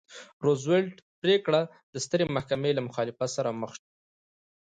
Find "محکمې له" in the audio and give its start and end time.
2.35-2.81